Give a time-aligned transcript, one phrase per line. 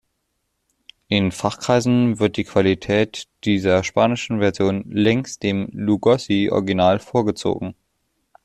[1.09, 7.75] In Fachkreisen wird die Qualität dieser spanischen Version längst dem Lugosi-Original vorgezogen.